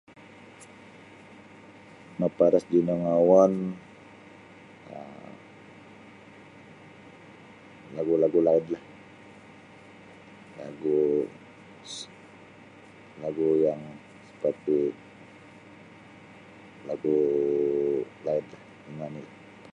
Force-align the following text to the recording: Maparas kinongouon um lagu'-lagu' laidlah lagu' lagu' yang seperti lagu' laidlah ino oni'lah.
Maparas 2.19 2.63
kinongouon 2.69 3.53
um 4.99 5.29
lagu'-lagu' 7.95 8.43
laidlah 8.47 8.83
lagu' 10.59 11.25
lagu' 13.21 13.57
yang 13.67 13.81
seperti 14.29 14.79
lagu' 16.87 18.05
laidlah 18.25 18.61
ino 18.89 19.01
oni'lah. 19.09 19.33